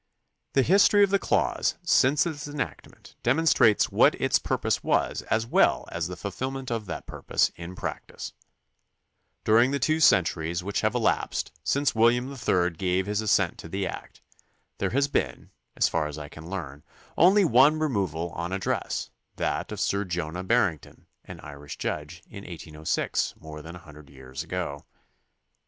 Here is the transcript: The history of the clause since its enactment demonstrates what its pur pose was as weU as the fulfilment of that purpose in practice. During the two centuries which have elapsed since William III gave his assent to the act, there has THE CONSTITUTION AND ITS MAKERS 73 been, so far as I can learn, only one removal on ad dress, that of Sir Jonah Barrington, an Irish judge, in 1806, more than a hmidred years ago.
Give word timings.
The 0.53 0.63
history 0.63 1.03
of 1.03 1.11
the 1.11 1.19
clause 1.19 1.75
since 1.83 2.25
its 2.25 2.47
enactment 2.47 3.13
demonstrates 3.21 3.91
what 3.91 4.15
its 4.19 4.39
pur 4.39 4.57
pose 4.57 4.83
was 4.83 5.21
as 5.29 5.45
weU 5.45 5.85
as 5.91 6.07
the 6.07 6.15
fulfilment 6.17 6.71
of 6.71 6.87
that 6.87 7.05
purpose 7.05 7.51
in 7.55 7.75
practice. 7.75 8.33
During 9.43 9.69
the 9.69 9.77
two 9.77 9.99
centuries 9.99 10.63
which 10.63 10.81
have 10.81 10.95
elapsed 10.95 11.51
since 11.63 11.93
William 11.93 12.33
III 12.35 12.71
gave 12.71 13.05
his 13.05 13.21
assent 13.21 13.59
to 13.59 13.69
the 13.69 13.85
act, 13.85 14.23
there 14.79 14.89
has 14.89 15.05
THE 15.07 15.19
CONSTITUTION 15.19 15.39
AND 15.75 15.77
ITS 15.77 15.85
MAKERS 15.85 15.91
73 15.91 15.91
been, 15.91 15.91
so 15.91 15.91
far 15.91 16.07
as 16.07 16.17
I 16.17 16.29
can 16.29 16.49
learn, 16.49 16.83
only 17.15 17.45
one 17.45 17.77
removal 17.77 18.29
on 18.31 18.51
ad 18.53 18.61
dress, 18.61 19.11
that 19.35 19.71
of 19.71 19.79
Sir 19.79 20.03
Jonah 20.03 20.43
Barrington, 20.43 21.05
an 21.25 21.39
Irish 21.41 21.77
judge, 21.77 22.23
in 22.25 22.43
1806, 22.43 23.35
more 23.39 23.61
than 23.61 23.75
a 23.75 23.79
hmidred 23.79 24.09
years 24.09 24.41
ago. 24.41 24.83